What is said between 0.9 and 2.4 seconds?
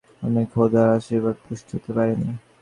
আশীর্বাদ পুষ্ট হতে পারিনি।